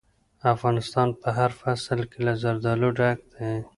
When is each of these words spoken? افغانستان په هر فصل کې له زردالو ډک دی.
افغانستان 0.53 1.07
په 1.21 1.29
هر 1.37 1.51
فصل 1.59 1.99
کې 2.11 2.19
له 2.25 2.33
زردالو 2.43 2.89
ډک 2.97 3.19
دی. 3.33 3.51